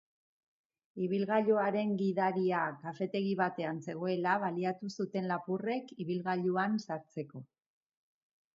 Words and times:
Ibilgailuaren 1.07 1.91
gidaria 1.99 2.61
kafetegi 2.87 3.35
batean 3.43 3.83
zegoela 3.89 4.33
baliatu 4.47 4.91
zuten 5.03 5.31
lapurrek 5.35 5.95
ibilgailuan 6.07 6.83
sartzeko. 6.89 7.47